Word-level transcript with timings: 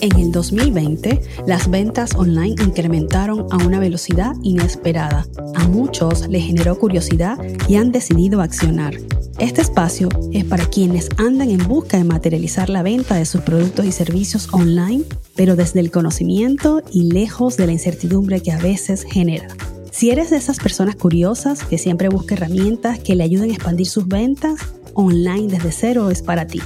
En 0.00 0.16
el 0.16 0.30
2020, 0.30 1.20
las 1.48 1.68
ventas 1.68 2.14
online 2.14 2.54
incrementaron 2.64 3.48
a 3.50 3.56
una 3.56 3.80
velocidad 3.80 4.36
inesperada. 4.44 5.26
A 5.56 5.66
muchos 5.66 6.28
les 6.28 6.44
generó 6.44 6.78
curiosidad 6.78 7.38
y 7.66 7.74
han 7.74 7.90
decidido 7.90 8.40
accionar. 8.40 8.94
Este 9.40 9.62
espacio 9.62 10.08
es 10.32 10.44
para 10.44 10.66
quienes 10.66 11.08
andan 11.16 11.50
en 11.50 11.66
busca 11.66 11.96
de 11.96 12.04
materializar 12.04 12.70
la 12.70 12.84
venta 12.84 13.16
de 13.16 13.24
sus 13.24 13.40
productos 13.40 13.84
y 13.84 13.90
servicios 13.90 14.48
online, 14.52 15.02
pero 15.34 15.56
desde 15.56 15.80
el 15.80 15.90
conocimiento 15.90 16.84
y 16.92 17.10
lejos 17.10 17.56
de 17.56 17.66
la 17.66 17.72
incertidumbre 17.72 18.40
que 18.40 18.52
a 18.52 18.58
veces 18.58 19.04
genera. 19.10 19.48
Si 19.94 20.10
eres 20.10 20.30
de 20.30 20.38
esas 20.38 20.58
personas 20.58 20.96
curiosas 20.96 21.62
que 21.62 21.78
siempre 21.78 22.08
busca 22.08 22.34
herramientas 22.34 22.98
que 22.98 23.14
le 23.14 23.22
ayuden 23.22 23.50
a 23.50 23.54
expandir 23.54 23.86
sus 23.86 24.08
ventas, 24.08 24.58
online 24.94 25.46
desde 25.46 25.70
cero 25.70 26.10
es 26.10 26.20
para 26.20 26.48
ti. 26.48 26.60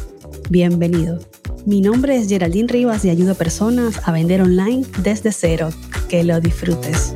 Bienvenido. 0.49 1.19
Mi 1.67 1.83
nombre 1.83 2.17
es 2.17 2.27
Geraldine 2.27 2.69
Rivas 2.69 3.05
y 3.05 3.11
ayudo 3.11 3.33
a 3.33 3.35
personas 3.35 4.01
a 4.09 4.13
vender 4.13 4.41
online 4.41 4.87
desde 5.03 5.31
cero. 5.33 5.69
Que 6.09 6.25
lo 6.25 6.41
disfrutes. 6.41 7.15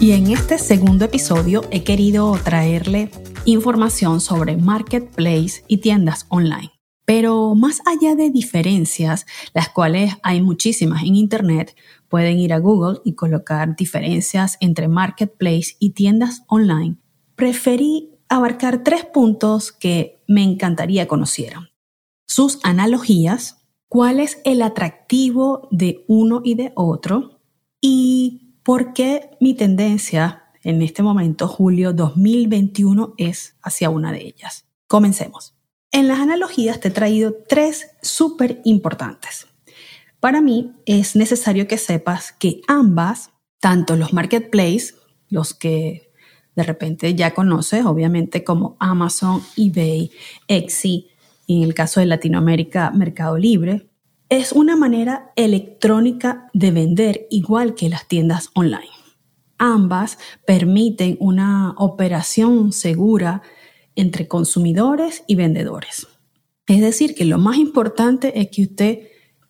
Y 0.00 0.12
en 0.12 0.32
este 0.32 0.58
segundo 0.58 1.04
episodio 1.04 1.62
he 1.70 1.84
querido 1.84 2.36
traerle 2.42 3.12
información 3.44 4.20
sobre 4.20 4.56
marketplace 4.56 5.62
y 5.68 5.76
tiendas 5.76 6.26
online. 6.28 6.72
Pero 7.10 7.56
más 7.56 7.80
allá 7.86 8.14
de 8.14 8.30
diferencias, 8.30 9.26
las 9.52 9.68
cuales 9.68 10.14
hay 10.22 10.40
muchísimas 10.40 11.02
en 11.02 11.16
Internet, 11.16 11.74
pueden 12.08 12.38
ir 12.38 12.52
a 12.52 12.60
Google 12.60 13.00
y 13.04 13.16
colocar 13.16 13.74
diferencias 13.74 14.56
entre 14.60 14.86
marketplace 14.86 15.74
y 15.80 15.90
tiendas 15.90 16.44
online. 16.46 16.98
Preferí 17.34 18.10
abarcar 18.28 18.84
tres 18.84 19.04
puntos 19.04 19.72
que 19.72 20.22
me 20.28 20.44
encantaría 20.44 21.08
conocieran 21.08 21.70
sus 22.28 22.60
analogías, 22.62 23.66
cuál 23.88 24.20
es 24.20 24.40
el 24.44 24.62
atractivo 24.62 25.66
de 25.72 26.04
uno 26.06 26.42
y 26.44 26.54
de 26.54 26.70
otro 26.76 27.40
y 27.80 28.54
por 28.62 28.92
qué 28.92 29.30
mi 29.40 29.54
tendencia 29.54 30.44
en 30.62 30.80
este 30.80 31.02
momento, 31.02 31.48
julio 31.48 31.92
2021, 31.92 33.14
es 33.18 33.56
hacia 33.62 33.90
una 33.90 34.12
de 34.12 34.28
ellas. 34.28 34.68
Comencemos. 34.86 35.59
En 35.92 36.06
las 36.06 36.20
analogías 36.20 36.78
te 36.78 36.88
he 36.88 36.90
traído 36.92 37.34
tres 37.48 37.90
súper 38.00 38.60
importantes. 38.64 39.48
Para 40.20 40.40
mí 40.40 40.72
es 40.86 41.16
necesario 41.16 41.66
que 41.66 41.78
sepas 41.78 42.32
que 42.32 42.60
ambas, 42.68 43.30
tanto 43.58 43.96
los 43.96 44.12
marketplaces, 44.12 44.94
los 45.28 45.52
que 45.52 46.12
de 46.54 46.62
repente 46.62 47.14
ya 47.14 47.34
conoces, 47.34 47.84
obviamente 47.84 48.44
como 48.44 48.76
Amazon, 48.78 49.42
eBay, 49.56 50.12
Etsy, 50.46 51.08
en 51.48 51.62
el 51.62 51.74
caso 51.74 51.98
de 51.98 52.06
Latinoamérica, 52.06 52.90
Mercado 52.92 53.36
Libre, 53.36 53.90
es 54.28 54.52
una 54.52 54.76
manera 54.76 55.32
electrónica 55.34 56.48
de 56.52 56.70
vender 56.70 57.26
igual 57.30 57.74
que 57.74 57.88
las 57.88 58.06
tiendas 58.06 58.50
online. 58.54 58.90
Ambas 59.58 60.18
permiten 60.46 61.16
una 61.18 61.74
operación 61.76 62.72
segura 62.72 63.42
entre 64.00 64.28
consumidores 64.28 65.22
y 65.26 65.34
vendedores. 65.34 66.06
Es 66.66 66.80
decir, 66.80 67.14
que 67.14 67.24
lo 67.24 67.38
más 67.38 67.58
importante 67.58 68.40
es 68.40 68.48
que 68.50 68.62
usted 68.62 68.98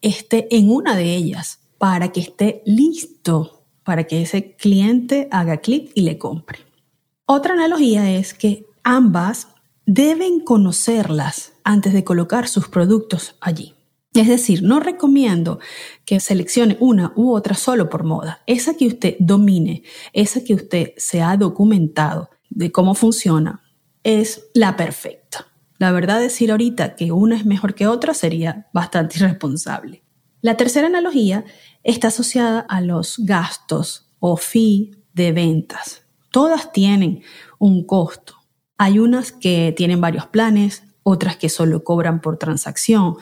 esté 0.02 0.54
en 0.56 0.70
una 0.70 0.96
de 0.96 1.14
ellas 1.14 1.60
para 1.78 2.12
que 2.12 2.20
esté 2.20 2.62
listo 2.66 3.64
para 3.84 4.04
que 4.04 4.22
ese 4.22 4.54
cliente 4.56 5.28
haga 5.30 5.58
clic 5.58 5.90
y 5.94 6.02
le 6.02 6.18
compre. 6.18 6.60
Otra 7.26 7.54
analogía 7.54 8.10
es 8.10 8.34
que 8.34 8.66
ambas 8.82 9.48
deben 9.86 10.40
conocerlas 10.40 11.52
antes 11.64 11.92
de 11.92 12.04
colocar 12.04 12.48
sus 12.48 12.68
productos 12.68 13.36
allí. 13.40 13.74
Es 14.14 14.28
decir, 14.28 14.62
no 14.62 14.80
recomiendo 14.80 15.60
que 16.04 16.20
seleccione 16.20 16.76
una 16.80 17.12
u 17.16 17.32
otra 17.32 17.54
solo 17.54 17.88
por 17.88 18.04
moda. 18.04 18.42
Esa 18.46 18.74
que 18.76 18.86
usted 18.86 19.16
domine, 19.20 19.84
esa 20.12 20.42
que 20.42 20.54
usted 20.54 20.92
se 20.96 21.22
ha 21.22 21.36
documentado 21.36 22.30
de 22.48 22.72
cómo 22.72 22.94
funciona, 22.94 23.62
es 24.02 24.48
la 24.54 24.76
perfecta. 24.76 25.46
La 25.78 25.92
verdad, 25.92 26.20
decir 26.20 26.50
ahorita 26.50 26.94
que 26.94 27.12
una 27.12 27.36
es 27.36 27.46
mejor 27.46 27.74
que 27.74 27.86
otra 27.86 28.12
sería 28.12 28.68
bastante 28.72 29.18
irresponsable. 29.18 30.02
La 30.42 30.56
tercera 30.56 30.86
analogía 30.86 31.44
está 31.82 32.08
asociada 32.08 32.60
a 32.60 32.80
los 32.80 33.18
gastos 33.18 34.10
o 34.18 34.36
fee 34.36 34.92
de 35.14 35.32
ventas. 35.32 36.02
Todas 36.30 36.72
tienen 36.72 37.22
un 37.58 37.84
costo. 37.84 38.34
Hay 38.78 38.98
unas 38.98 39.32
que 39.32 39.74
tienen 39.76 40.00
varios 40.00 40.26
planes, 40.26 40.84
otras 41.02 41.36
que 41.36 41.48
solo 41.48 41.82
cobran 41.82 42.20
por 42.20 42.38
transacción. 42.38 43.16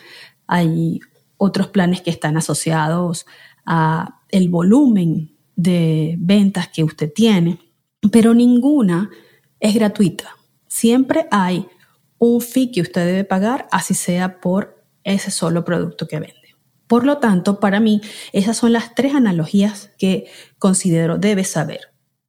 Hay 0.46 1.00
otros 1.36 1.68
planes 1.68 2.02
que 2.02 2.10
están 2.10 2.36
asociados 2.36 3.26
a 3.64 4.20
el 4.30 4.48
volumen 4.48 5.36
de 5.56 6.16
ventas 6.18 6.68
que 6.68 6.84
usted 6.84 7.12
tiene, 7.12 7.58
pero 8.12 8.34
ninguna 8.34 9.10
es 9.60 9.74
gratuita. 9.74 10.37
Siempre 10.78 11.26
hay 11.32 11.66
un 12.18 12.40
fee 12.40 12.70
que 12.70 12.82
usted 12.82 13.04
debe 13.04 13.24
pagar, 13.24 13.66
así 13.72 13.94
sea 13.94 14.40
por 14.40 14.84
ese 15.02 15.32
solo 15.32 15.64
producto 15.64 16.06
que 16.06 16.20
vende. 16.20 16.54
Por 16.86 17.04
lo 17.04 17.18
tanto, 17.18 17.58
para 17.58 17.80
mí, 17.80 18.00
esas 18.32 18.56
son 18.56 18.72
las 18.72 18.94
tres 18.94 19.12
analogías 19.12 19.90
que 19.98 20.26
considero 20.60 21.18
debe 21.18 21.42
saber. 21.42 21.80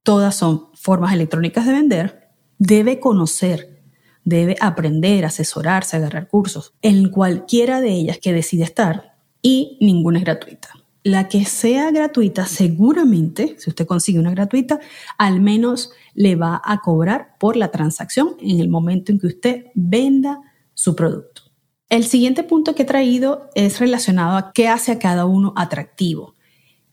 Todas 0.01 0.35
son 0.35 0.69
formas 0.73 1.13
electrónicas 1.13 1.67
de 1.67 1.73
vender, 1.73 2.29
debe 2.57 2.99
conocer 2.99 3.79
debe 4.23 4.55
aprender, 4.59 5.25
asesorarse, 5.25 5.97
agarrar 5.97 6.27
cursos 6.27 6.73
en 6.81 7.09
cualquiera 7.09 7.81
de 7.81 7.91
ellas 7.91 8.17
que 8.19 8.33
decide 8.33 8.63
estar 8.63 9.15
y 9.43 9.77
ninguna 9.81 10.19
es 10.19 10.25
gratuita. 10.25 10.69
La 11.03 11.29
que 11.29 11.45
sea 11.45 11.91
gratuita, 11.91 12.45
seguramente, 12.45 13.55
si 13.57 13.69
usted 13.69 13.87
consigue 13.87 14.19
una 14.19 14.31
gratuita, 14.31 14.79
al 15.17 15.39
menos 15.39 15.91
le 16.13 16.35
va 16.35 16.61
a 16.63 16.81
cobrar 16.81 17.37
por 17.39 17.55
la 17.55 17.71
transacción 17.71 18.35
en 18.41 18.59
el 18.59 18.67
momento 18.67 19.11
en 19.11 19.19
que 19.19 19.27
usted 19.27 19.65
venda 19.75 20.41
su 20.73 20.95
producto. 20.95 21.43
El 21.87 22.03
siguiente 22.03 22.43
punto 22.43 22.75
que 22.75 22.83
he 22.83 22.85
traído 22.85 23.49
es 23.55 23.79
relacionado 23.79 24.37
a 24.37 24.51
qué 24.51 24.67
hace 24.67 24.91
a 24.91 24.99
cada 24.99 25.25
uno 25.25 25.53
atractivo. 25.55 26.35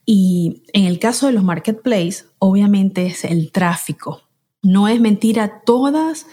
Y 0.04 0.62
en 0.72 0.84
el 0.84 1.00
caso 1.00 1.26
de 1.26 1.32
los 1.32 1.42
marketplaces, 1.42 2.30
obviamente 2.38 3.06
es 3.06 3.24
el 3.24 3.50
tráfico. 3.50 4.22
No 4.62 4.86
es 4.86 5.00
mentira, 5.00 5.62
todas 5.66 6.26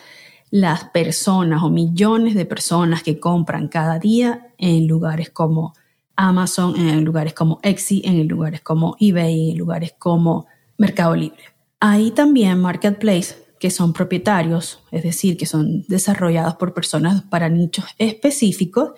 las 0.51 0.85
personas 0.85 1.63
o 1.63 1.71
millones 1.71 2.35
de 2.35 2.45
personas 2.45 3.01
que 3.01 3.19
compran 3.19 3.67
cada 3.67 3.97
día 3.97 4.53
en 4.59 4.85
lugares 4.85 5.31
como 5.31 5.73
Amazon, 6.15 6.75
en 6.75 7.03
lugares 7.03 7.33
como 7.33 7.59
Etsy, 7.63 8.01
en 8.05 8.27
lugares 8.27 8.61
como 8.61 8.95
eBay, 8.99 9.51
en 9.51 9.57
lugares 9.57 9.95
como 9.97 10.47
Mercado 10.77 11.15
Libre. 11.15 11.43
Hay 11.79 12.11
también 12.11 12.59
marketplaces 12.59 13.43
que 13.59 13.71
son 13.71 13.93
propietarios, 13.93 14.83
es 14.91 15.03
decir, 15.03 15.37
que 15.37 15.45
son 15.45 15.85
desarrollados 15.87 16.55
por 16.55 16.73
personas 16.73 17.21
para 17.23 17.47
nichos 17.49 17.85
específicos 17.97 18.91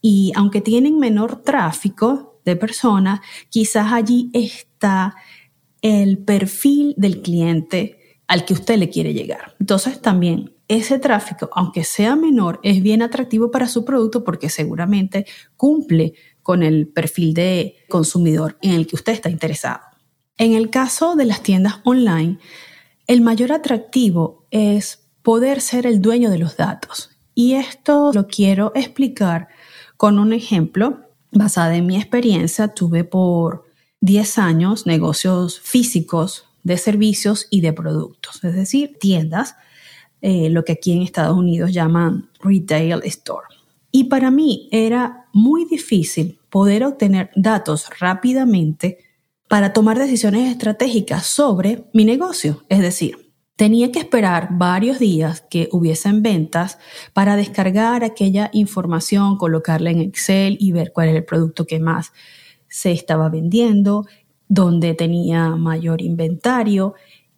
y 0.00 0.32
aunque 0.36 0.60
tienen 0.60 0.98
menor 0.98 1.42
tráfico 1.42 2.40
de 2.44 2.54
personas, 2.54 3.20
quizás 3.48 3.92
allí 3.92 4.30
está 4.32 5.16
el 5.82 6.18
perfil 6.18 6.94
del 6.96 7.20
cliente 7.20 8.20
al 8.28 8.44
que 8.44 8.54
usted 8.54 8.78
le 8.78 8.90
quiere 8.90 9.12
llegar. 9.12 9.56
Entonces 9.58 10.00
también 10.00 10.52
ese 10.68 10.98
tráfico, 10.98 11.48
aunque 11.52 11.84
sea 11.84 12.16
menor, 12.16 12.60
es 12.62 12.82
bien 12.82 13.02
atractivo 13.02 13.50
para 13.50 13.68
su 13.68 13.84
producto 13.84 14.24
porque 14.24 14.48
seguramente 14.48 15.26
cumple 15.56 16.14
con 16.46 16.62
el 16.62 16.86
perfil 16.86 17.34
de 17.34 17.74
consumidor 17.88 18.56
en 18.62 18.74
el 18.74 18.86
que 18.86 18.94
usted 18.94 19.12
está 19.12 19.28
interesado. 19.28 19.80
En 20.38 20.52
el 20.52 20.70
caso 20.70 21.16
de 21.16 21.24
las 21.24 21.42
tiendas 21.42 21.80
online, 21.82 22.38
el 23.08 23.20
mayor 23.20 23.50
atractivo 23.50 24.46
es 24.52 25.08
poder 25.22 25.60
ser 25.60 25.88
el 25.88 26.00
dueño 26.00 26.30
de 26.30 26.38
los 26.38 26.56
datos. 26.56 27.10
Y 27.34 27.54
esto 27.54 28.12
lo 28.14 28.28
quiero 28.28 28.70
explicar 28.76 29.48
con 29.96 30.20
un 30.20 30.32
ejemplo 30.32 31.00
basado 31.32 31.72
en 31.72 31.84
mi 31.84 31.96
experiencia. 31.96 32.68
Tuve 32.68 33.02
por 33.02 33.64
10 34.02 34.38
años 34.38 34.86
negocios 34.86 35.58
físicos 35.58 36.44
de 36.62 36.78
servicios 36.78 37.48
y 37.50 37.60
de 37.60 37.72
productos, 37.72 38.44
es 38.44 38.54
decir, 38.54 38.98
tiendas 39.00 39.56
eh, 40.20 40.48
lo 40.50 40.64
que 40.64 40.74
aquí 40.74 40.92
en 40.92 41.02
Estados 41.02 41.36
Unidos 41.36 41.72
llaman 41.72 42.30
retail 42.38 43.00
store. 43.02 43.48
Y 43.90 44.04
para 44.04 44.30
mí 44.30 44.68
era 44.70 45.25
muy 45.36 45.66
difícil 45.66 46.40
poder 46.48 46.82
obtener 46.82 47.30
datos 47.36 47.90
rápidamente 48.00 48.96
para 49.48 49.74
tomar 49.74 49.98
decisiones 49.98 50.50
estratégicas 50.50 51.26
sobre 51.26 51.84
mi 51.92 52.06
negocio. 52.06 52.64
Es 52.70 52.80
decir, 52.80 53.32
tenía 53.54 53.92
que 53.92 53.98
esperar 53.98 54.48
varios 54.52 54.98
días 54.98 55.42
que 55.42 55.68
hubiesen 55.72 56.22
ventas 56.22 56.78
para 57.12 57.36
descargar 57.36 58.02
aquella 58.02 58.48
información, 58.54 59.36
colocarla 59.36 59.90
en 59.90 60.00
Excel 60.00 60.56
y 60.58 60.72
ver 60.72 60.92
cuál 60.94 61.10
era 61.10 61.18
el 61.18 61.24
producto 61.26 61.66
que 61.66 61.80
más 61.80 62.14
se 62.66 62.92
estaba 62.92 63.28
vendiendo, 63.28 64.06
dónde 64.48 64.94
tenía 64.94 65.50
mayor 65.50 66.00
inventario 66.00 66.94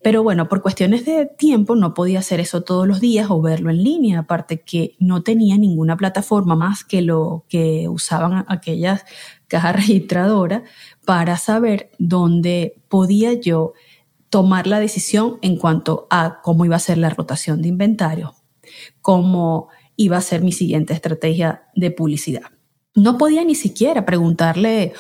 Pero 0.09 0.23
bueno, 0.23 0.49
por 0.49 0.63
cuestiones 0.63 1.05
de 1.05 1.27
tiempo 1.27 1.77
no 1.77 1.93
podía 1.93 2.21
hacer 2.21 2.41
eso 2.41 2.63
todos 2.63 2.89
los 2.89 2.99
días 2.99 3.27
o 3.29 3.43
verlo 3.43 3.69
en 3.69 3.85
línea, 3.85 4.21
aparte 4.21 4.63
que 4.63 4.97
no 4.99 5.23
tenía 5.23 5.59
ninguna 5.59 5.99
plataforma 5.99 6.57
más 6.57 6.83
que 6.83 7.03
lo 7.03 7.45
que 7.51 7.91
usaban 7.91 8.47
aquellas 8.49 9.05
cajas 9.49 9.77
registradoras 9.77 10.63
para 11.05 11.37
saber 11.37 11.91
dónde 11.99 12.81
podía 12.89 13.35
yo 13.35 13.75
tomar 14.31 14.67
la 14.67 14.81
decisión 14.81 15.37
en 15.43 15.59
cuanto 15.59 16.07
a 16.09 16.41
cómo 16.43 16.65
iba 16.65 16.77
a 16.77 16.79
ser 16.79 16.97
la 16.97 17.11
rotación 17.11 17.61
de 17.61 17.69
inventario, 17.69 18.35
cómo 19.03 19.69
iba 19.97 20.17
a 20.17 20.23
ser 20.23 20.41
mi 20.41 20.53
siguiente 20.53 20.95
estrategia 20.95 21.65
de 21.77 21.91
publicidad. 21.91 22.51
No 22.95 23.19
podía 23.19 23.45
ni 23.45 23.55
siquiera 23.55 24.07
preguntarle 24.07 24.95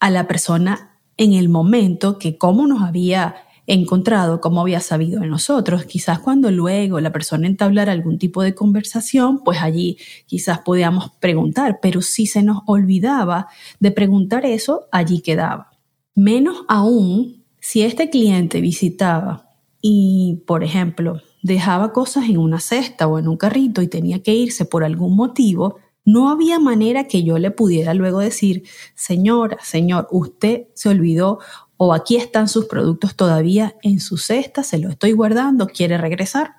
a 0.00 0.10
la 0.10 0.26
persona 0.26 0.98
en 1.16 1.32
el 1.32 1.48
momento 1.48 2.18
que 2.18 2.38
cómo 2.38 2.66
nos 2.66 2.82
había 2.82 3.36
encontrado, 3.68 4.40
cómo 4.40 4.62
había 4.62 4.80
sabido 4.80 5.22
en 5.22 5.28
nosotros. 5.28 5.84
Quizás 5.84 6.18
cuando 6.18 6.50
luego 6.50 7.00
la 7.00 7.12
persona 7.12 7.46
entablara 7.46 7.92
algún 7.92 8.18
tipo 8.18 8.42
de 8.42 8.54
conversación, 8.54 9.44
pues 9.44 9.60
allí 9.60 9.98
quizás 10.26 10.60
podíamos 10.60 11.10
preguntar, 11.20 11.78
pero 11.80 12.00
si 12.00 12.26
se 12.26 12.42
nos 12.42 12.62
olvidaba 12.66 13.46
de 13.78 13.90
preguntar 13.90 14.46
eso, 14.46 14.88
allí 14.90 15.20
quedaba. 15.20 15.70
Menos 16.14 16.64
aún 16.66 17.44
si 17.60 17.82
este 17.82 18.08
cliente 18.08 18.60
visitaba 18.62 19.50
y, 19.82 20.42
por 20.46 20.64
ejemplo, 20.64 21.20
dejaba 21.42 21.92
cosas 21.92 22.24
en 22.28 22.38
una 22.38 22.60
cesta 22.60 23.06
o 23.06 23.18
en 23.18 23.28
un 23.28 23.36
carrito 23.36 23.82
y 23.82 23.88
tenía 23.88 24.22
que 24.22 24.34
irse 24.34 24.64
por 24.64 24.82
algún 24.82 25.14
motivo, 25.14 25.76
no 26.06 26.30
había 26.30 26.58
manera 26.58 27.04
que 27.04 27.22
yo 27.22 27.38
le 27.38 27.50
pudiera 27.50 27.92
luego 27.92 28.20
decir, 28.20 28.62
señora, 28.94 29.58
señor, 29.62 30.08
usted 30.10 30.68
se 30.72 30.88
olvidó 30.88 31.38
o 31.78 31.94
aquí 31.94 32.16
están 32.16 32.48
sus 32.48 32.66
productos 32.66 33.16
todavía 33.16 33.76
en 33.82 34.00
su 34.00 34.18
cesta, 34.18 34.62
se 34.62 34.78
lo 34.78 34.90
estoy 34.90 35.12
guardando, 35.12 35.68
quiere 35.68 35.96
regresar. 35.96 36.56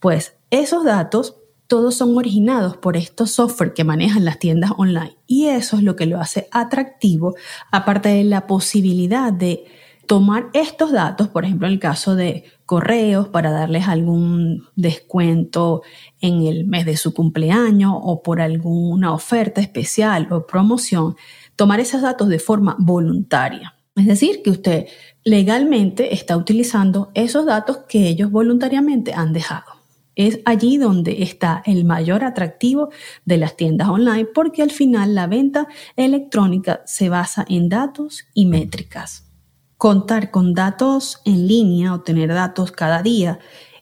Pues 0.00 0.34
esos 0.50 0.84
datos 0.84 1.36
todos 1.68 1.94
son 1.94 2.16
originados 2.16 2.78
por 2.78 2.96
estos 2.96 3.30
software 3.30 3.74
que 3.74 3.84
manejan 3.84 4.24
las 4.24 4.38
tiendas 4.38 4.72
online 4.78 5.18
y 5.26 5.46
eso 5.46 5.76
es 5.76 5.82
lo 5.82 5.96
que 5.96 6.06
lo 6.06 6.18
hace 6.18 6.48
atractivo, 6.50 7.36
aparte 7.70 8.08
de 8.08 8.24
la 8.24 8.46
posibilidad 8.46 9.32
de 9.32 9.66
tomar 10.06 10.48
estos 10.54 10.92
datos, 10.92 11.28
por 11.28 11.44
ejemplo, 11.44 11.66
en 11.66 11.74
el 11.74 11.78
caso 11.78 12.16
de 12.16 12.44
correos, 12.64 13.28
para 13.28 13.50
darles 13.50 13.86
algún 13.86 14.66
descuento 14.74 15.82
en 16.22 16.46
el 16.46 16.66
mes 16.66 16.86
de 16.86 16.96
su 16.96 17.12
cumpleaños 17.12 17.92
o 17.94 18.22
por 18.22 18.40
alguna 18.40 19.12
oferta 19.12 19.60
especial 19.60 20.26
o 20.30 20.46
promoción, 20.46 21.16
tomar 21.56 21.80
esos 21.80 22.00
datos 22.00 22.28
de 22.28 22.38
forma 22.38 22.76
voluntaria. 22.78 23.77
Es 23.98 24.06
decir, 24.06 24.42
que 24.42 24.50
usted 24.50 24.86
legalmente 25.24 26.14
está 26.14 26.36
utilizando 26.36 27.10
esos 27.14 27.46
datos 27.46 27.78
que 27.88 28.08
ellos 28.08 28.30
voluntariamente 28.30 29.12
han 29.12 29.32
dejado. 29.32 29.78
Es 30.14 30.40
allí 30.44 30.78
donde 30.78 31.22
está 31.22 31.62
el 31.64 31.84
mayor 31.84 32.24
atractivo 32.24 32.90
de 33.24 33.38
las 33.38 33.56
tiendas 33.56 33.88
online 33.88 34.26
porque 34.26 34.62
al 34.62 34.70
final 34.70 35.14
la 35.14 35.26
venta 35.26 35.68
electrónica 35.96 36.82
se 36.86 37.08
basa 37.08 37.44
en 37.48 37.68
datos 37.68 38.26
y 38.34 38.46
métricas. 38.46 39.28
Contar 39.76 40.30
con 40.30 40.54
datos 40.54 41.20
en 41.24 41.46
línea 41.46 41.92
o 41.92 42.00
tener 42.00 42.28
datos 42.30 42.72
cada 42.72 43.02
día 43.02 43.38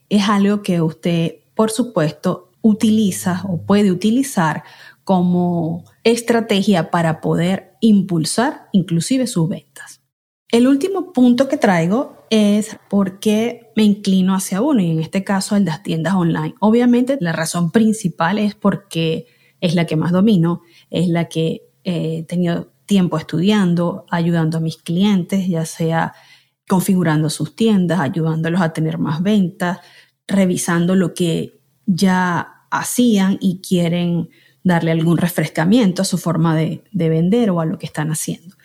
es 0.08 0.28
algo 0.28 0.62
que 0.62 0.80
usted, 0.80 1.36
por 1.54 1.70
supuesto, 1.70 2.52
utiliza 2.60 3.42
o 3.48 3.62
puede 3.62 3.90
utilizar 3.90 4.64
como 5.04 5.84
estrategia 6.04 6.90
para 6.90 7.20
poder 7.20 7.76
impulsar 7.80 8.68
inclusive 8.72 9.26
sus 9.26 9.48
ventas. 9.48 10.00
El 10.50 10.68
último 10.68 11.12
punto 11.12 11.48
que 11.48 11.56
traigo 11.56 12.24
es 12.30 12.76
por 12.88 13.18
qué 13.18 13.72
me 13.74 13.82
inclino 13.82 14.34
hacia 14.34 14.60
uno 14.60 14.80
y 14.80 14.90
en 14.90 15.00
este 15.00 15.24
caso 15.24 15.56
el 15.56 15.64
de 15.64 15.72
las 15.72 15.82
tiendas 15.82 16.14
online. 16.14 16.54
Obviamente 16.60 17.18
la 17.20 17.32
razón 17.32 17.72
principal 17.72 18.38
es 18.38 18.54
porque 18.54 19.26
es 19.60 19.74
la 19.74 19.86
que 19.86 19.96
más 19.96 20.12
domino, 20.12 20.62
es 20.90 21.08
la 21.08 21.28
que 21.28 21.62
he 21.82 22.22
tenido 22.24 22.72
tiempo 22.86 23.18
estudiando, 23.18 24.06
ayudando 24.10 24.58
a 24.58 24.60
mis 24.60 24.76
clientes, 24.76 25.48
ya 25.48 25.66
sea 25.66 26.14
configurando 26.68 27.28
sus 27.28 27.56
tiendas, 27.56 28.00
ayudándolos 28.00 28.60
a 28.60 28.72
tener 28.72 28.98
más 28.98 29.22
ventas, 29.22 29.78
revisando 30.28 30.94
lo 30.94 31.12
que 31.14 31.60
ya 31.86 32.66
hacían 32.70 33.38
y 33.40 33.60
quieren 33.60 34.30
darle 34.62 34.90
algún 34.90 35.16
refrescamiento 35.16 36.02
a 36.02 36.04
su 36.04 36.18
forma 36.18 36.56
de, 36.56 36.82
de 36.92 37.08
vender 37.08 37.50
o 37.50 37.60
a 37.60 37.66
lo 37.66 37.78
que 37.78 37.86
están 37.86 38.10
haciendo. 38.10 38.56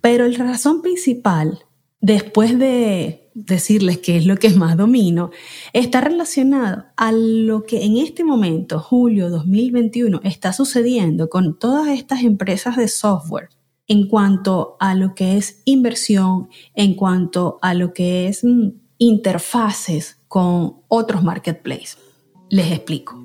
Pero 0.00 0.26
la 0.26 0.44
razón 0.44 0.82
principal, 0.82 1.64
después 2.00 2.58
de 2.58 3.30
decirles 3.34 3.98
qué 3.98 4.16
es 4.16 4.26
lo 4.26 4.36
que 4.36 4.50
más 4.50 4.76
domino, 4.76 5.30
está 5.72 6.00
relacionado 6.00 6.84
a 6.96 7.12
lo 7.12 7.64
que 7.64 7.84
en 7.84 7.98
este 7.98 8.24
momento, 8.24 8.80
julio 8.80 9.30
2021, 9.30 10.20
está 10.24 10.52
sucediendo 10.52 11.28
con 11.28 11.58
todas 11.58 11.88
estas 11.88 12.22
empresas 12.22 12.76
de 12.76 12.88
software 12.88 13.48
en 13.86 14.06
cuanto 14.06 14.76
a 14.78 14.94
lo 14.94 15.14
que 15.14 15.36
es 15.36 15.62
inversión, 15.64 16.48
en 16.74 16.94
cuanto 16.94 17.58
a 17.60 17.74
lo 17.74 17.92
que 17.92 18.28
es 18.28 18.44
mm, 18.44 18.68
interfaces 18.98 20.18
con 20.28 20.82
otros 20.86 21.24
marketplaces. 21.24 21.98
Les 22.48 22.70
explico. 22.70 23.20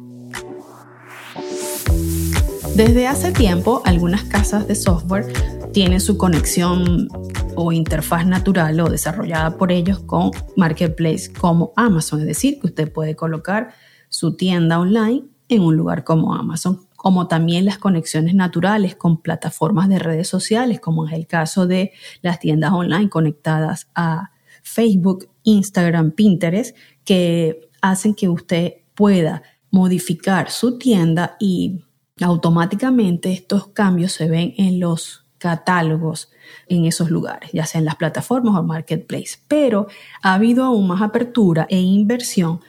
Desde 2.75 3.07
hace 3.07 3.31
tiempo, 3.31 3.81
algunas 3.85 4.23
casas 4.23 4.67
de 4.67 4.75
software 4.75 5.31
tienen 5.75 5.99
su 5.99 6.17
conexión 6.17 7.09
o 7.55 7.73
interfaz 7.73 8.25
natural 8.25 8.79
o 8.79 8.89
desarrollada 8.89 9.57
por 9.57 9.73
ellos 9.73 9.99
con 9.99 10.31
marketplace 10.55 11.33
como 11.33 11.73
Amazon, 11.75 12.21
es 12.21 12.27
decir, 12.27 12.61
que 12.61 12.67
usted 12.67 12.93
puede 12.93 13.17
colocar 13.17 13.73
su 14.07 14.37
tienda 14.37 14.79
online 14.79 15.25
en 15.49 15.61
un 15.61 15.75
lugar 15.75 16.05
como 16.05 16.33
Amazon, 16.33 16.87
como 16.95 17.27
también 17.27 17.65
las 17.65 17.77
conexiones 17.77 18.35
naturales 18.35 18.95
con 18.95 19.21
plataformas 19.21 19.89
de 19.89 19.99
redes 19.99 20.29
sociales, 20.29 20.79
como 20.79 21.09
es 21.09 21.13
el 21.13 21.27
caso 21.27 21.67
de 21.67 21.91
las 22.21 22.39
tiendas 22.39 22.71
online 22.71 23.09
conectadas 23.09 23.89
a 23.95 24.31
Facebook, 24.63 25.27
Instagram, 25.43 26.11
Pinterest, 26.11 26.73
que 27.03 27.69
hacen 27.81 28.15
que 28.15 28.29
usted 28.29 28.75
pueda 28.93 29.43
modificar 29.71 30.51
su 30.51 30.77
tienda 30.77 31.35
y 31.37 31.83
automáticamente 32.21 33.33
estos 33.33 33.67
cambios 33.67 34.13
se 34.13 34.29
ven 34.29 34.53
en 34.55 34.79
los 34.79 35.24
catálogos 35.45 36.31
en 36.67 36.85
esos 36.85 37.11
lugares, 37.11 37.51
ya 37.53 37.67
sea 37.67 37.77
en 37.77 37.85
las 37.85 37.97
plataformas 37.97 38.57
o 38.57 38.63
marketplace. 38.63 39.37
Pero 39.47 39.85
ha 40.23 40.33
habido 40.33 40.63
aún 40.63 40.87
más 40.87 41.03
apertura 41.03 41.67
e 41.69 41.79
inversión 41.79 42.61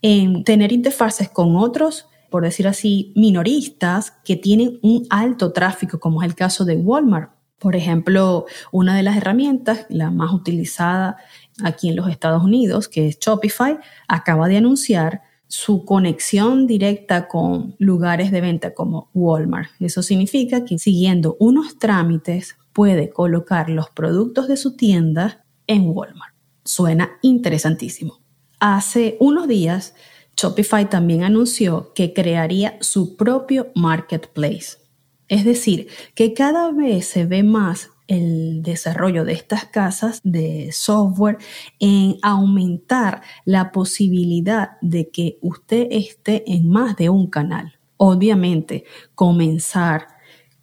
en 0.00 0.42
tener 0.42 0.72
interfaces 0.72 1.28
con 1.28 1.56
otros, 1.56 2.06
por 2.30 2.42
decir 2.42 2.68
así, 2.68 3.12
minoristas 3.14 4.14
que 4.24 4.36
tienen 4.36 4.78
un 4.80 5.06
alto 5.10 5.52
tráfico, 5.52 6.00
como 6.00 6.22
es 6.22 6.28
el 6.28 6.34
caso 6.34 6.64
de 6.64 6.76
Walmart. 6.76 7.32
Por 7.58 7.76
ejemplo, 7.76 8.46
una 8.72 8.96
de 8.96 9.02
las 9.02 9.18
herramientas, 9.18 9.84
la 9.90 10.10
más 10.10 10.32
utilizada 10.32 11.18
aquí 11.62 11.90
en 11.90 11.96
los 11.96 12.08
Estados 12.08 12.42
Unidos, 12.42 12.88
que 12.88 13.08
es 13.08 13.18
Shopify, 13.18 13.78
acaba 14.08 14.48
de 14.48 14.56
anunciar 14.56 15.20
su 15.48 15.84
conexión 15.84 16.66
directa 16.66 17.28
con 17.28 17.76
lugares 17.78 18.30
de 18.30 18.40
venta 18.40 18.74
como 18.74 19.10
Walmart. 19.14 19.70
Eso 19.80 20.02
significa 20.02 20.64
que 20.64 20.78
siguiendo 20.78 21.36
unos 21.38 21.78
trámites 21.78 22.56
puede 22.72 23.10
colocar 23.10 23.70
los 23.70 23.90
productos 23.90 24.48
de 24.48 24.56
su 24.56 24.76
tienda 24.76 25.44
en 25.66 25.88
Walmart. 25.88 26.34
Suena 26.64 27.12
interesantísimo. 27.22 28.20
Hace 28.58 29.16
unos 29.20 29.48
días, 29.48 29.94
Shopify 30.36 30.88
también 30.90 31.22
anunció 31.22 31.92
que 31.94 32.12
crearía 32.12 32.76
su 32.80 33.16
propio 33.16 33.68
marketplace. 33.74 34.78
Es 35.28 35.44
decir, 35.44 35.88
que 36.14 36.34
cada 36.34 36.70
vez 36.72 37.06
se 37.06 37.24
ve 37.24 37.42
más 37.42 37.90
el 38.08 38.62
desarrollo 38.62 39.24
de 39.24 39.32
estas 39.32 39.64
casas 39.64 40.20
de 40.24 40.70
software 40.72 41.38
en 41.78 42.16
aumentar 42.22 43.22
la 43.44 43.72
posibilidad 43.72 44.72
de 44.80 45.10
que 45.10 45.38
usted 45.40 45.88
esté 45.90 46.44
en 46.50 46.68
más 46.68 46.96
de 46.96 47.10
un 47.10 47.28
canal. 47.28 47.78
Obviamente, 47.96 48.84
comenzar 49.14 50.08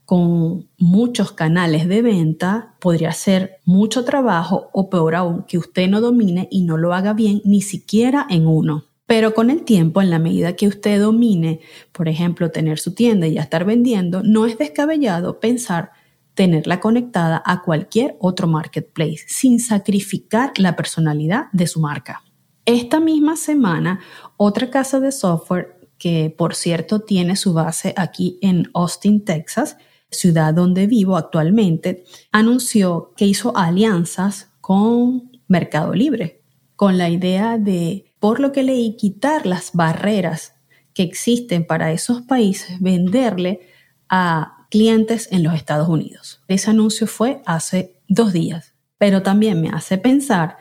con 0.06 0.70
muchos 0.78 1.32
canales 1.32 1.88
de 1.88 2.02
venta 2.02 2.76
podría 2.80 3.14
ser 3.14 3.58
mucho 3.66 4.04
trabajo 4.04 4.70
o 4.74 4.90
peor 4.90 5.16
aún 5.16 5.44
que 5.48 5.58
usted 5.58 5.90
no 5.90 6.02
domine 6.02 6.48
y 6.52 6.64
no 6.64 6.78
lo 6.78 6.94
haga 6.94 7.14
bien 7.14 7.42
ni 7.46 7.62
siquiera 7.62 8.28
en 8.30 8.46
uno. 8.46 8.86
Pero 9.06 9.34
con 9.34 9.50
el 9.50 9.64
tiempo, 9.64 10.02
en 10.02 10.10
la 10.10 10.20
medida 10.20 10.56
que 10.56 10.68
usted 10.68 11.00
domine, 11.00 11.62
por 11.92 12.08
ejemplo, 12.08 12.52
tener 12.52 12.80
su 12.80 12.94
tienda 12.94 13.28
y 13.28 13.34
ya 13.34 13.42
estar 13.42 13.66
vendiendo, 13.66 14.24
no 14.24 14.46
es 14.46 14.58
descabellado 14.58 15.40
pensar 15.40 15.93
tenerla 16.34 16.80
conectada 16.80 17.42
a 17.46 17.62
cualquier 17.62 18.16
otro 18.20 18.48
marketplace 18.48 19.26
sin 19.28 19.60
sacrificar 19.60 20.52
la 20.58 20.76
personalidad 20.76 21.46
de 21.52 21.68
su 21.68 21.80
marca. 21.80 22.24
Esta 22.66 23.00
misma 23.00 23.36
semana, 23.36 24.00
otra 24.38 24.70
casa 24.70 25.00
de 25.00 25.12
software 25.12 25.80
que 25.98 26.34
por 26.38 26.56
cierto 26.56 27.02
tiene 27.02 27.36
su 27.36 27.54
base 27.54 27.94
aquí 27.98 28.40
en 28.42 28.70
Austin, 28.74 29.24
Texas, 29.24 29.78
ciudad 30.10 30.54
donde 30.54 30.88
vivo 30.88 31.18
actualmente, 31.18 32.04
anunció 32.32 33.14
que 33.16 33.26
hizo 33.26 33.56
alianzas 33.58 34.52
con 34.62 35.32
Mercado 35.48 35.94
Libre 35.94 36.44
con 36.76 36.98
la 36.98 37.10
idea 37.10 37.58
de, 37.58 38.14
por 38.20 38.40
lo 38.40 38.52
que 38.52 38.64
leí, 38.64 38.98
quitar 38.98 39.46
las 39.46 39.72
barreras 39.74 40.56
que 40.94 41.04
existen 41.04 41.66
para 41.66 41.92
esos 41.92 42.24
países, 42.24 42.80
venderle 42.82 43.62
a 44.10 44.63
clientes 44.74 45.30
en 45.32 45.44
los 45.44 45.54
Estados 45.54 45.88
Unidos. 45.88 46.42
Ese 46.48 46.72
anuncio 46.72 47.06
fue 47.06 47.44
hace 47.46 47.96
dos 48.08 48.34
días, 48.34 48.74
pero 48.98 49.22
también 49.22 49.62
me 49.62 49.70
hace 49.70 50.00
pensar 50.00 50.58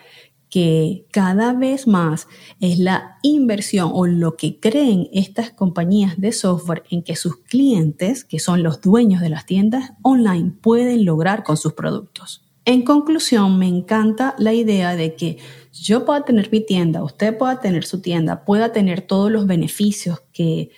que 0.50 1.06
cada 1.10 1.54
vez 1.54 1.86
más 1.86 2.28
es 2.60 2.78
la 2.78 3.16
inversión 3.22 3.90
o 3.94 4.06
lo 4.06 4.36
que 4.36 4.60
creen 4.60 5.08
estas 5.14 5.50
compañías 5.50 6.20
de 6.20 6.32
software 6.32 6.82
en 6.90 7.02
que 7.02 7.16
sus 7.16 7.38
clientes, 7.38 8.22
que 8.22 8.38
son 8.38 8.62
los 8.62 8.82
dueños 8.82 9.22
de 9.22 9.30
las 9.30 9.46
tiendas 9.46 9.92
online, 10.02 10.52
pueden 10.60 11.06
lograr 11.06 11.42
con 11.42 11.56
sus 11.56 11.72
productos. 11.72 12.44
En 12.66 12.82
conclusión, 12.82 13.58
me 13.58 13.66
encanta 13.66 14.34
la 14.36 14.52
idea 14.52 14.94
de 14.94 15.16
que 15.16 15.38
yo 15.72 16.04
pueda 16.04 16.22
tener 16.26 16.52
mi 16.52 16.60
tienda, 16.60 17.02
usted 17.02 17.38
pueda 17.38 17.60
tener 17.60 17.84
su 17.84 18.02
tienda, 18.02 18.44
pueda 18.44 18.72
tener 18.72 19.00
todos 19.00 19.32
los 19.32 19.46
beneficios 19.46 20.20
que 20.34 20.70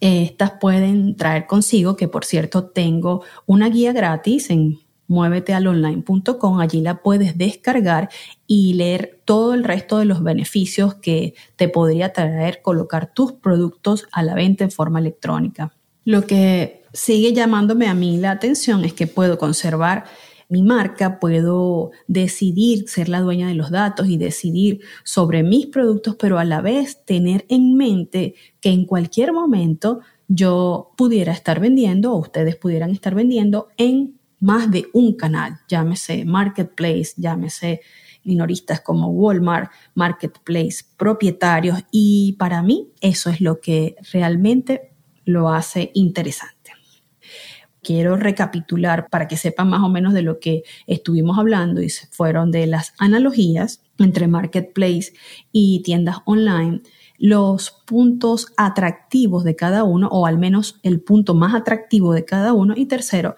estas 0.00 0.52
pueden 0.60 1.16
traer 1.16 1.46
consigo, 1.46 1.96
que 1.96 2.08
por 2.08 2.24
cierto 2.24 2.64
tengo 2.64 3.24
una 3.46 3.68
guía 3.68 3.92
gratis 3.92 4.50
en 4.50 4.78
muévetealonline.com, 5.08 6.60
allí 6.60 6.80
la 6.80 7.02
puedes 7.02 7.36
descargar 7.36 8.10
y 8.46 8.74
leer 8.74 9.20
todo 9.24 9.54
el 9.54 9.64
resto 9.64 9.98
de 9.98 10.04
los 10.04 10.22
beneficios 10.22 10.94
que 10.94 11.34
te 11.56 11.68
podría 11.68 12.12
traer 12.12 12.62
colocar 12.62 13.12
tus 13.12 13.32
productos 13.32 14.06
a 14.12 14.22
la 14.22 14.34
venta 14.34 14.64
en 14.64 14.70
forma 14.70 15.00
electrónica. 15.00 15.72
Lo 16.04 16.26
que 16.26 16.84
sigue 16.92 17.32
llamándome 17.32 17.86
a 17.88 17.94
mí 17.94 18.18
la 18.18 18.30
atención 18.30 18.84
es 18.84 18.92
que 18.92 19.06
puedo 19.06 19.38
conservar 19.38 20.04
mi 20.48 20.62
marca, 20.62 21.18
puedo 21.18 21.90
decidir 22.06 22.88
ser 22.88 23.08
la 23.08 23.20
dueña 23.20 23.48
de 23.48 23.54
los 23.54 23.70
datos 23.70 24.08
y 24.08 24.16
decidir 24.16 24.80
sobre 25.04 25.42
mis 25.42 25.66
productos, 25.66 26.16
pero 26.18 26.38
a 26.38 26.44
la 26.44 26.60
vez 26.60 27.04
tener 27.04 27.44
en 27.48 27.74
mente 27.76 28.34
que 28.60 28.70
en 28.70 28.86
cualquier 28.86 29.32
momento 29.32 30.00
yo 30.26 30.92
pudiera 30.96 31.32
estar 31.32 31.60
vendiendo 31.60 32.12
o 32.12 32.18
ustedes 32.18 32.56
pudieran 32.56 32.90
estar 32.90 33.14
vendiendo 33.14 33.68
en 33.76 34.18
más 34.40 34.70
de 34.70 34.86
un 34.92 35.14
canal, 35.14 35.58
llámese 35.68 36.24
marketplace, 36.24 37.12
llámese 37.16 37.80
minoristas 38.24 38.80
como 38.80 39.08
Walmart, 39.08 39.70
marketplace, 39.94 40.84
propietarios 40.96 41.80
y 41.90 42.36
para 42.38 42.62
mí 42.62 42.92
eso 43.00 43.30
es 43.30 43.40
lo 43.40 43.60
que 43.60 43.96
realmente 44.12 44.92
lo 45.24 45.50
hace 45.50 45.90
interesante. 45.94 46.57
Quiero 47.88 48.16
recapitular 48.16 49.08
para 49.08 49.28
que 49.28 49.38
sepan 49.38 49.70
más 49.70 49.82
o 49.82 49.88
menos 49.88 50.12
de 50.12 50.20
lo 50.20 50.40
que 50.40 50.62
estuvimos 50.86 51.38
hablando 51.38 51.80
y 51.80 51.88
fueron 51.88 52.50
de 52.50 52.66
las 52.66 52.92
analogías 52.98 53.80
entre 53.98 54.28
marketplace 54.28 55.14
y 55.52 55.80
tiendas 55.84 56.18
online, 56.26 56.82
los 57.16 57.70
puntos 57.86 58.52
atractivos 58.58 59.42
de 59.42 59.56
cada 59.56 59.84
uno 59.84 60.06
o 60.12 60.26
al 60.26 60.36
menos 60.36 60.78
el 60.82 61.00
punto 61.00 61.32
más 61.32 61.54
atractivo 61.54 62.12
de 62.12 62.26
cada 62.26 62.52
uno 62.52 62.74
y 62.76 62.84
tercero, 62.84 63.36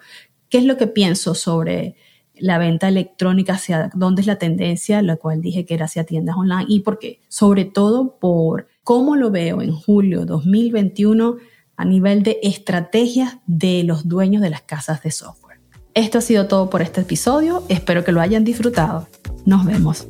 ¿Qué 0.49 0.57
es 0.57 0.65
lo 0.65 0.75
que 0.75 0.87
pienso 0.87 1.33
sobre 1.33 1.95
la 2.35 2.57
venta 2.57 2.89
electrónica, 2.89 3.53
hacia 3.53 3.89
dónde 3.95 4.19
es 4.19 4.27
la 4.27 4.35
tendencia, 4.35 5.01
la 5.01 5.15
cual 5.15 5.39
dije 5.39 5.65
que 5.65 5.75
era 5.75 5.85
hacia 5.85 6.03
tiendas 6.03 6.35
online 6.35 6.65
y 6.67 6.81
por 6.81 6.99
qué? 6.99 7.21
Sobre 7.29 7.63
todo 7.63 8.17
por 8.19 8.67
cómo 8.83 9.15
lo 9.15 9.31
veo 9.31 9.61
en 9.61 9.71
julio 9.71 10.25
2021 10.25 11.37
a 11.81 11.85
nivel 11.85 12.21
de 12.21 12.37
estrategias 12.43 13.37
de 13.47 13.83
los 13.83 14.07
dueños 14.07 14.43
de 14.43 14.51
las 14.51 14.61
casas 14.61 15.01
de 15.01 15.09
software. 15.09 15.59
Esto 15.95 16.19
ha 16.19 16.21
sido 16.21 16.47
todo 16.47 16.69
por 16.69 16.83
este 16.83 17.01
episodio, 17.01 17.63
espero 17.69 18.03
que 18.03 18.11
lo 18.11 18.21
hayan 18.21 18.43
disfrutado. 18.43 19.07
Nos 19.45 19.65
vemos. 19.65 20.05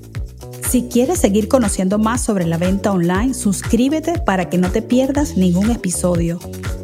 Si 0.70 0.90
quieres 0.90 1.20
seguir 1.20 1.48
conociendo 1.48 1.98
más 1.98 2.22
sobre 2.22 2.46
la 2.46 2.58
venta 2.58 2.92
online, 2.92 3.34
suscríbete 3.34 4.20
para 4.20 4.50
que 4.50 4.58
no 4.58 4.70
te 4.70 4.82
pierdas 4.82 5.38
ningún 5.38 5.72
episodio. 5.72 6.40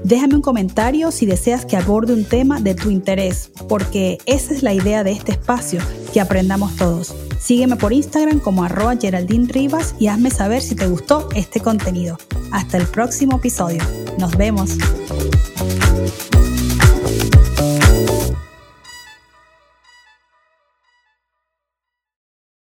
Déjame 0.06 0.36
un 0.36 0.42
comentario 0.42 1.12
si 1.12 1.26
deseas 1.26 1.66
que 1.66 1.76
aborde 1.76 2.14
un 2.14 2.24
tema 2.24 2.62
de 2.62 2.74
tu 2.74 2.90
interés, 2.90 3.52
porque 3.68 4.20
esa 4.26 4.54
es 4.54 4.64
la 4.64 4.74
idea 4.74 5.04
de 5.04 5.12
este 5.12 5.34
espacio, 5.34 5.82
que 6.14 6.22
aprendamos 6.22 6.78
todos. 6.78 7.14
Sígueme 7.40 7.76
por 7.76 7.92
Instagram 7.92 8.40
como 8.40 8.64
arroba 8.64 8.96
Geraldine 8.96 9.52
Rivas 9.52 9.96
y 10.00 10.08
hazme 10.08 10.32
saber 10.32 10.62
si 10.62 10.76
te 10.76 10.88
gustó 10.88 11.28
este 11.36 11.60
contenido. 11.60 12.18
Hasta 12.52 12.78
el 12.78 12.88
próximo 12.88 13.38
episodio. 13.38 13.84
Nos 14.18 14.36
vemos. 14.36 14.78